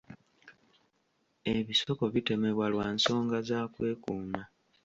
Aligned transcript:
Ebisiko 1.55 2.03
bitemebwa 2.13 2.65
lwa 2.73 2.87
nsonga 2.95 3.37
za 3.47 3.59
kwekuuma. 3.73 4.41